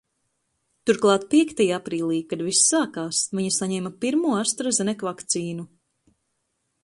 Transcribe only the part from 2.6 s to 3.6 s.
sākās, viņa